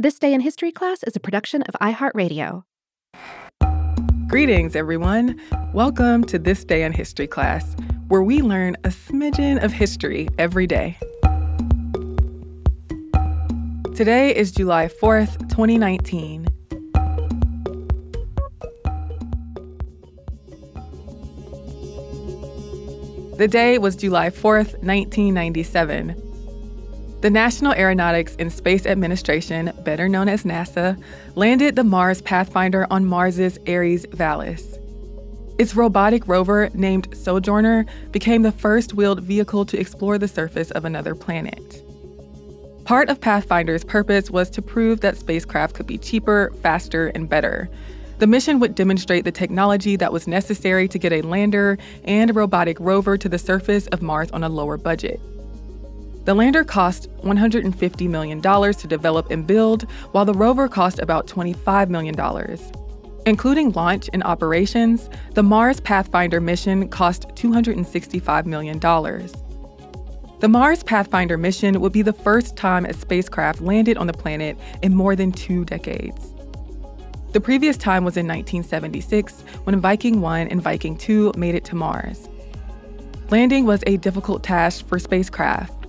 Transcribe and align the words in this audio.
This 0.00 0.18
Day 0.18 0.32
in 0.32 0.40
History 0.40 0.72
class 0.72 1.02
is 1.02 1.14
a 1.14 1.20
production 1.20 1.60
of 1.64 1.74
iHeartRadio. 1.78 2.62
Greetings, 4.28 4.74
everyone. 4.74 5.38
Welcome 5.74 6.24
to 6.24 6.38
This 6.38 6.64
Day 6.64 6.84
in 6.84 6.92
History 6.92 7.26
class, 7.26 7.76
where 8.08 8.22
we 8.22 8.40
learn 8.40 8.78
a 8.84 8.88
smidgen 8.88 9.62
of 9.62 9.72
history 9.72 10.26
every 10.38 10.66
day. 10.66 10.96
Today 13.94 14.34
is 14.34 14.52
July 14.52 14.88
4th, 14.88 15.38
2019. 15.50 16.46
The 23.36 23.48
day 23.48 23.76
was 23.76 23.96
July 23.96 24.30
4th, 24.30 24.82
1997. 24.82 26.29
The 27.20 27.28
National 27.28 27.74
Aeronautics 27.74 28.34
and 28.38 28.50
Space 28.50 28.86
Administration, 28.86 29.72
better 29.84 30.08
known 30.08 30.26
as 30.26 30.44
NASA, 30.44 30.98
landed 31.34 31.76
the 31.76 31.84
Mars 31.84 32.22
Pathfinder 32.22 32.86
on 32.90 33.04
Mars's 33.04 33.58
Ares 33.68 34.06
Vallis. 34.12 34.78
Its 35.58 35.76
robotic 35.76 36.26
rover, 36.26 36.70
named 36.72 37.14
Sojourner, 37.14 37.84
became 38.10 38.40
the 38.40 38.52
first 38.52 38.94
wheeled 38.94 39.20
vehicle 39.20 39.66
to 39.66 39.78
explore 39.78 40.16
the 40.16 40.28
surface 40.28 40.70
of 40.70 40.86
another 40.86 41.14
planet. 41.14 41.82
Part 42.86 43.10
of 43.10 43.20
Pathfinder's 43.20 43.84
purpose 43.84 44.30
was 44.30 44.48
to 44.50 44.62
prove 44.62 45.00
that 45.00 45.18
spacecraft 45.18 45.74
could 45.74 45.86
be 45.86 45.98
cheaper, 45.98 46.50
faster, 46.62 47.08
and 47.08 47.28
better. 47.28 47.68
The 48.18 48.26
mission 48.26 48.60
would 48.60 48.74
demonstrate 48.74 49.24
the 49.24 49.30
technology 49.30 49.96
that 49.96 50.12
was 50.12 50.26
necessary 50.26 50.88
to 50.88 50.98
get 50.98 51.12
a 51.12 51.20
lander 51.20 51.76
and 52.04 52.34
robotic 52.34 52.80
rover 52.80 53.18
to 53.18 53.28
the 53.28 53.38
surface 53.38 53.88
of 53.88 54.00
Mars 54.00 54.30
on 54.30 54.42
a 54.42 54.48
lower 54.48 54.78
budget. 54.78 55.20
The 56.30 56.34
lander 56.36 56.62
cost 56.62 57.10
$150 57.22 58.08
million 58.08 58.40
to 58.40 58.86
develop 58.86 59.32
and 59.32 59.44
build, 59.44 59.90
while 60.12 60.24
the 60.24 60.32
rover 60.32 60.68
cost 60.68 61.00
about 61.00 61.26
$25 61.26 61.88
million. 61.88 62.14
Including 63.26 63.72
launch 63.72 64.08
and 64.12 64.22
operations, 64.22 65.10
the 65.34 65.42
Mars 65.42 65.80
Pathfinder 65.80 66.40
mission 66.40 66.88
cost 66.88 67.30
$265 67.30 68.46
million. 68.46 68.78
The 68.78 70.48
Mars 70.48 70.84
Pathfinder 70.84 71.36
mission 71.36 71.80
would 71.80 71.92
be 71.92 72.02
the 72.02 72.12
first 72.12 72.56
time 72.56 72.84
a 72.84 72.92
spacecraft 72.92 73.60
landed 73.60 73.96
on 73.96 74.06
the 74.06 74.12
planet 74.12 74.56
in 74.82 74.94
more 74.94 75.16
than 75.16 75.32
two 75.32 75.64
decades. 75.64 76.32
The 77.32 77.40
previous 77.40 77.76
time 77.76 78.04
was 78.04 78.16
in 78.16 78.28
1976 78.28 79.40
when 79.64 79.80
Viking 79.80 80.20
1 80.20 80.46
and 80.46 80.62
Viking 80.62 80.96
2 80.96 81.32
made 81.36 81.56
it 81.56 81.64
to 81.64 81.74
Mars. 81.74 82.28
Landing 83.30 83.66
was 83.66 83.82
a 83.88 83.96
difficult 83.96 84.44
task 84.44 84.86
for 84.86 85.00
spacecraft. 85.00 85.79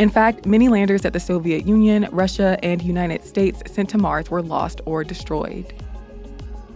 In 0.00 0.08
fact, 0.08 0.46
many 0.46 0.70
landers 0.70 1.02
that 1.02 1.12
the 1.12 1.20
Soviet 1.20 1.66
Union, 1.66 2.08
Russia, 2.10 2.58
and 2.62 2.80
United 2.80 3.22
States 3.22 3.62
sent 3.70 3.90
to 3.90 3.98
Mars 3.98 4.30
were 4.30 4.40
lost 4.40 4.80
or 4.86 5.04
destroyed. 5.04 5.74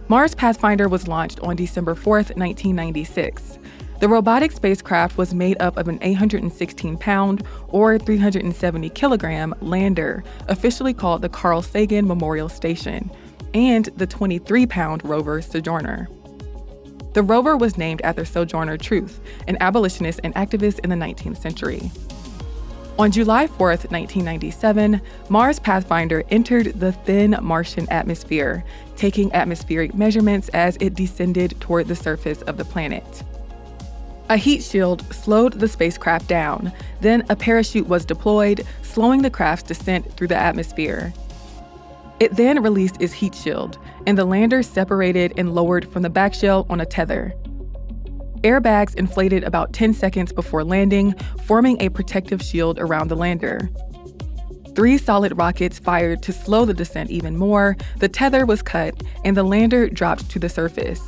Mars 0.09 0.35
Pathfinder 0.35 0.87
was 0.87 1.07
launched 1.07 1.39
on 1.39 1.55
December 1.55 1.95
4, 1.95 2.17
1996. 2.17 3.57
The 3.99 4.07
robotic 4.07 4.51
spacecraft 4.51 5.17
was 5.17 5.33
made 5.33 5.59
up 5.59 5.75
of 5.75 5.87
an 5.87 5.97
816 6.03 6.97
pound 6.99 7.43
or 7.69 7.97
370 7.97 8.89
kilogram 8.91 9.55
lander, 9.59 10.23
officially 10.47 10.93
called 10.93 11.23
the 11.23 11.29
Carl 11.29 11.63
Sagan 11.63 12.07
Memorial 12.07 12.47
Station, 12.47 13.09
and 13.55 13.85
the 13.97 14.05
23 14.05 14.67
pound 14.67 15.03
rover 15.03 15.41
Sojourner. 15.41 16.07
The 17.13 17.23
rover 17.23 17.57
was 17.57 17.75
named 17.75 18.01
after 18.03 18.23
Sojourner 18.23 18.77
Truth, 18.77 19.19
an 19.47 19.57
abolitionist 19.61 20.19
and 20.23 20.35
activist 20.35 20.77
in 20.83 20.91
the 20.91 20.95
19th 20.95 21.41
century. 21.41 21.89
On 22.97 23.11
July 23.11 23.47
4, 23.47 23.67
1997, 23.67 25.01
Mars 25.27 25.59
Pathfinder 25.59 26.23
entered 26.29 26.79
the 26.79 26.93
thin 26.93 27.35
Martian 27.41 27.89
atmosphere, 27.89 28.63
taking 28.95 29.33
atmospheric 29.33 29.93
measurements 29.93 30.47
as 30.49 30.77
it 30.79 30.93
descended 30.93 31.59
toward 31.59 31.89
the 31.89 31.95
surface 31.95 32.41
of 32.43 32.55
the 32.55 32.63
planet. 32.63 33.03
A 34.29 34.37
heat 34.37 34.63
shield 34.63 35.01
slowed 35.13 35.59
the 35.59 35.67
spacecraft 35.67 36.29
down, 36.29 36.71
then 37.01 37.25
a 37.27 37.35
parachute 37.35 37.87
was 37.87 38.05
deployed, 38.05 38.65
slowing 38.81 39.23
the 39.23 39.29
craft's 39.29 39.67
descent 39.67 40.15
through 40.15 40.29
the 40.29 40.37
atmosphere. 40.37 41.13
It 42.21 42.37
then 42.37 42.63
released 42.63 43.01
its 43.01 43.11
heat 43.11 43.35
shield, 43.35 43.77
and 44.07 44.17
the 44.17 44.23
lander 44.23 44.63
separated 44.63 45.33
and 45.35 45.53
lowered 45.53 45.91
from 45.91 46.01
the 46.01 46.09
back 46.09 46.33
shell 46.33 46.65
on 46.69 46.79
a 46.79 46.85
tether. 46.85 47.35
Airbags 48.45 48.93
inflated 48.93 49.43
about 49.43 49.73
10 49.73 49.95
seconds 49.95 50.31
before 50.31 50.63
landing, 50.63 51.15
forming 51.45 51.81
a 51.81 51.89
protective 51.89 52.43
shield 52.43 52.77
around 52.77 53.07
the 53.07 53.15
lander. 53.15 53.71
Three 54.75 54.99
solid 54.99 55.35
rockets 55.35 55.79
fired 55.79 56.21
to 56.21 56.31
slow 56.31 56.63
the 56.63 56.73
descent 56.73 57.09
even 57.09 57.37
more, 57.37 57.75
the 57.97 58.07
tether 58.07 58.45
was 58.45 58.61
cut, 58.61 59.01
and 59.23 59.35
the 59.35 59.41
lander 59.41 59.89
dropped 59.89 60.29
to 60.29 60.37
the 60.37 60.47
surface. 60.47 61.01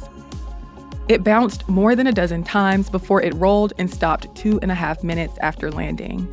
It 1.09 1.23
bounced 1.23 1.69
more 1.69 1.95
than 1.95 2.07
a 2.07 2.11
dozen 2.11 2.43
times 2.43 2.89
before 2.89 3.21
it 3.21 3.35
rolled 3.35 3.71
and 3.77 3.93
stopped 3.93 4.35
two 4.35 4.59
and 4.63 4.71
a 4.71 4.75
half 4.75 5.03
minutes 5.03 5.37
after 5.39 5.69
landing. 5.69 6.27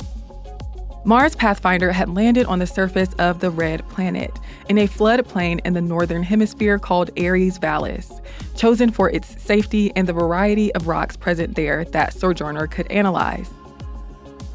Mars 1.07 1.35
Pathfinder 1.35 1.91
had 1.91 2.09
landed 2.09 2.47
on 2.47 2.57
the 2.57 2.65
surface 2.65 3.13
of 3.19 3.39
the 3.39 3.51
Red 3.51 3.87
Planet, 3.89 4.31
in 4.69 4.79
a 4.79 4.87
floodplain 4.87 5.63
in 5.63 5.75
the 5.75 5.81
northern 5.81 6.23
hemisphere 6.23 6.79
called 6.79 7.11
Ares 7.19 7.59
Vallis, 7.59 8.11
chosen 8.55 8.89
for 8.89 9.11
its 9.11 9.39
safety 9.39 9.91
and 9.95 10.07
the 10.07 10.13
variety 10.13 10.73
of 10.73 10.87
rocks 10.87 11.15
present 11.15 11.55
there 11.55 11.85
that 11.85 12.13
Sojourner 12.13 12.65
could 12.65 12.89
analyze. 12.91 13.51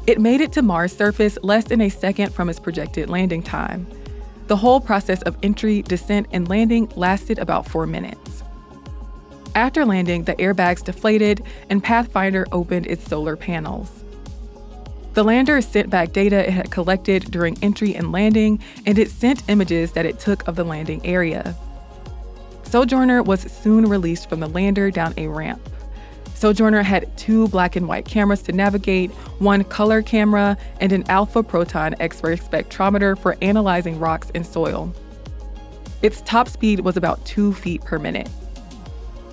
It 0.07 0.19
made 0.19 0.41
it 0.41 0.51
to 0.51 0.61
Mars' 0.61 0.91
surface 0.91 1.37
less 1.41 1.63
than 1.63 1.79
a 1.79 1.87
second 1.87 2.33
from 2.33 2.49
its 2.49 2.59
projected 2.59 3.09
landing 3.09 3.43
time. 3.43 3.87
The 4.47 4.57
whole 4.57 4.81
process 4.81 5.21
of 5.21 5.37
entry, 5.41 5.83
descent, 5.83 6.27
and 6.33 6.49
landing 6.49 6.91
lasted 6.97 7.39
about 7.39 7.65
four 7.65 7.87
minutes. 7.87 8.43
After 9.55 9.85
landing, 9.85 10.25
the 10.25 10.35
airbags 10.35 10.83
deflated 10.83 11.43
and 11.69 11.81
Pathfinder 11.81 12.45
opened 12.51 12.87
its 12.87 13.07
solar 13.07 13.37
panels. 13.37 14.03
The 15.13 15.23
lander 15.23 15.59
sent 15.61 15.89
back 15.89 16.13
data 16.13 16.47
it 16.47 16.53
had 16.53 16.71
collected 16.71 17.31
during 17.31 17.57
entry 17.61 17.95
and 17.95 18.13
landing, 18.13 18.59
and 18.85 18.97
it 18.97 19.11
sent 19.11 19.49
images 19.49 19.91
that 19.91 20.05
it 20.05 20.19
took 20.19 20.47
of 20.47 20.55
the 20.55 20.63
landing 20.63 21.05
area. 21.05 21.55
Sojourner 22.63 23.21
was 23.21 23.41
soon 23.41 23.89
released 23.89 24.29
from 24.29 24.39
the 24.39 24.47
lander 24.47 24.89
down 24.89 25.13
a 25.17 25.27
ramp. 25.27 25.59
Sojourner 26.33 26.81
had 26.81 27.15
two 27.17 27.49
black 27.49 27.75
and 27.75 27.89
white 27.89 28.05
cameras 28.05 28.41
to 28.43 28.53
navigate, 28.53 29.11
one 29.39 29.65
color 29.65 30.01
camera, 30.01 30.57
and 30.79 30.93
an 30.93 31.03
alpha 31.09 31.43
proton 31.43 31.93
X 31.99 32.23
ray 32.23 32.37
spectrometer 32.37 33.19
for 33.19 33.37
analyzing 33.41 33.99
rocks 33.99 34.31
and 34.33 34.45
soil. 34.45 34.93
Its 36.01 36.21
top 36.21 36.47
speed 36.47 36.79
was 36.79 36.95
about 36.95 37.23
two 37.25 37.53
feet 37.53 37.83
per 37.83 37.99
minute. 37.99 38.29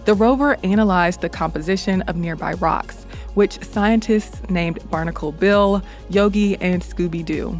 The 0.04 0.14
rover 0.14 0.58
analyzed 0.64 1.20
the 1.20 1.28
composition 1.28 2.02
of 2.02 2.16
nearby 2.16 2.54
rocks, 2.54 3.06
which 3.38 3.62
scientists 3.64 4.42
named 4.50 4.80
Barnacle 4.90 5.30
Bill, 5.30 5.80
Yogi, 6.10 6.56
and 6.56 6.82
Scooby 6.82 7.24
Doo. 7.24 7.56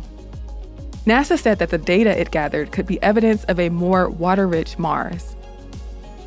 NASA 1.06 1.38
said 1.38 1.60
that 1.60 1.70
the 1.70 1.78
data 1.78 2.20
it 2.20 2.32
gathered 2.32 2.72
could 2.72 2.84
be 2.84 3.00
evidence 3.00 3.44
of 3.44 3.60
a 3.60 3.68
more 3.68 4.10
water 4.10 4.48
rich 4.48 4.76
Mars. 4.76 5.36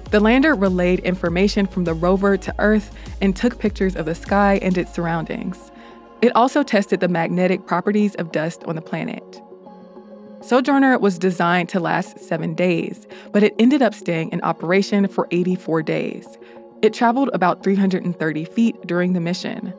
The 0.10 0.22
lander 0.22 0.56
relayed 0.56 1.02
information 1.02 1.68
from 1.68 1.84
the 1.84 1.94
rover 1.94 2.38
to 2.38 2.56
Earth 2.60 2.96
and 3.22 3.36
took 3.36 3.60
pictures 3.60 3.98
of 3.98 4.06
the 4.06 4.16
sky 4.16 4.58
and 4.62 4.78
its 4.78 4.94
surroundings. 4.94 5.70
It 6.22 6.34
also 6.34 6.64
tested 6.64 7.02
the 7.02 7.10
magnetic 7.10 7.68
properties 7.68 8.16
of 8.16 8.32
dust 8.32 8.64
on 8.64 8.78
the 8.78 8.82
planet. 8.82 9.42
Sojourner 10.40 10.98
was 10.98 11.20
designed 11.20 11.68
to 11.70 11.82
last 11.82 12.20
seven 12.20 12.54
days, 12.54 13.06
but 13.34 13.44
it 13.44 13.54
ended 13.60 13.82
up 13.82 13.94
staying 13.94 14.32
in 14.32 14.42
operation 14.44 15.10
for 15.10 15.28
84 15.30 15.84
days, 15.84 16.38
it 16.82 16.94
traveled 16.94 17.30
about 17.34 17.64
330 17.64 18.46
feet 18.46 18.76
during 18.88 19.14
the 19.14 19.20
mission. 19.20 19.74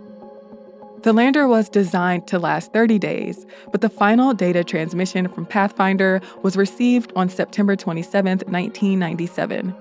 The 1.03 1.13
lander 1.13 1.49
was 1.49 1.69
designed 1.69 2.29
to 2.29 2.39
last 2.39 2.73
30 2.73 2.99
days, 3.01 3.45
but 3.73 3.81
the 3.81 3.89
final 3.89 4.33
data 4.35 4.63
transmission 4.63 5.27
from 5.27 5.47
Pathfinder 5.47 6.21
was 6.43 6.57
received 6.57 7.13
on 7.17 7.29
September 7.29 7.75
27, 7.75 8.39
1997. 8.47 9.75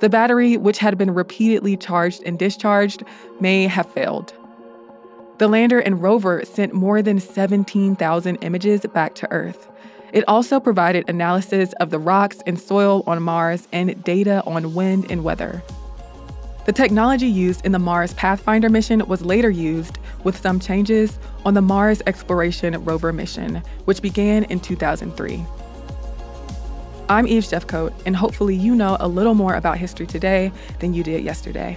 The 0.00 0.08
battery, 0.08 0.56
which 0.56 0.78
had 0.78 0.96
been 0.96 1.12
repeatedly 1.12 1.76
charged 1.76 2.22
and 2.24 2.38
discharged, 2.38 3.04
may 3.38 3.66
have 3.66 3.92
failed. 3.92 4.32
The 5.38 5.48
lander 5.48 5.80
and 5.80 6.02
rover 6.02 6.42
sent 6.44 6.72
more 6.72 7.02
than 7.02 7.20
17,000 7.20 8.36
images 8.36 8.86
back 8.94 9.14
to 9.16 9.30
Earth. 9.30 9.68
It 10.12 10.24
also 10.26 10.58
provided 10.58 11.08
analysis 11.08 11.74
of 11.80 11.90
the 11.90 11.98
rocks 11.98 12.38
and 12.46 12.58
soil 12.58 13.02
on 13.06 13.22
Mars 13.22 13.68
and 13.72 14.02
data 14.04 14.42
on 14.46 14.74
wind 14.74 15.10
and 15.10 15.22
weather. 15.22 15.62
The 16.64 16.72
technology 16.72 17.26
used 17.26 17.66
in 17.66 17.72
the 17.72 17.78
Mars 17.78 18.14
Pathfinder 18.14 18.70
mission 18.70 19.06
was 19.06 19.22
later 19.22 19.50
used, 19.50 19.98
with 20.22 20.40
some 20.40 20.58
changes, 20.58 21.18
on 21.44 21.52
the 21.52 21.60
Mars 21.60 22.00
Exploration 22.06 22.82
Rover 22.86 23.12
mission, 23.12 23.62
which 23.84 24.00
began 24.00 24.44
in 24.44 24.60
2003. 24.60 25.44
I'm 27.10 27.26
Eve 27.26 27.42
Jeffcoat, 27.42 27.92
and 28.06 28.16
hopefully 28.16 28.56
you 28.56 28.74
know 28.74 28.96
a 28.98 29.06
little 29.06 29.34
more 29.34 29.56
about 29.56 29.76
history 29.76 30.06
today 30.06 30.50
than 30.78 30.94
you 30.94 31.02
did 31.02 31.22
yesterday. 31.22 31.76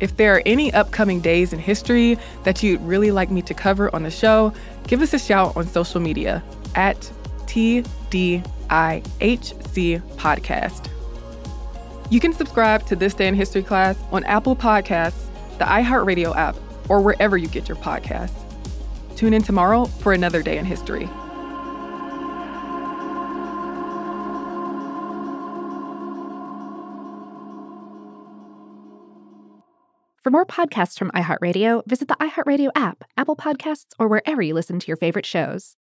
If 0.00 0.16
there 0.16 0.34
are 0.34 0.42
any 0.46 0.72
upcoming 0.72 1.20
days 1.20 1.52
in 1.52 1.58
history 1.58 2.16
that 2.44 2.62
you'd 2.62 2.80
really 2.80 3.10
like 3.10 3.30
me 3.30 3.42
to 3.42 3.52
cover 3.52 3.94
on 3.94 4.04
the 4.04 4.10
show, 4.10 4.54
give 4.86 5.02
us 5.02 5.12
a 5.12 5.18
shout 5.18 5.54
on 5.54 5.66
social 5.66 6.00
media 6.00 6.42
at 6.76 6.98
TDIHC 7.44 8.42
podcast. 10.16 10.88
You 12.10 12.18
can 12.18 12.32
subscribe 12.32 12.84
to 12.86 12.96
This 12.96 13.14
Day 13.14 13.28
in 13.28 13.36
History 13.36 13.62
class 13.62 13.96
on 14.10 14.24
Apple 14.24 14.56
Podcasts, 14.56 15.28
the 15.58 15.64
iHeartRadio 15.64 16.34
app, 16.34 16.56
or 16.88 17.00
wherever 17.00 17.36
you 17.36 17.46
get 17.46 17.68
your 17.68 17.76
podcasts. 17.76 18.34
Tune 19.14 19.32
in 19.32 19.42
tomorrow 19.42 19.84
for 19.84 20.12
another 20.12 20.42
day 20.42 20.58
in 20.58 20.64
history. 20.64 21.06
For 30.20 30.30
more 30.30 30.44
podcasts 30.44 30.98
from 30.98 31.12
iHeartRadio, 31.12 31.86
visit 31.86 32.08
the 32.08 32.16
iHeartRadio 32.16 32.70
app, 32.74 33.04
Apple 33.16 33.36
Podcasts, 33.36 33.92
or 34.00 34.08
wherever 34.08 34.42
you 34.42 34.54
listen 34.54 34.80
to 34.80 34.86
your 34.88 34.96
favorite 34.96 35.26
shows. 35.26 35.76